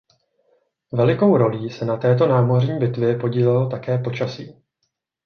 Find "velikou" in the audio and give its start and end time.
0.93-1.37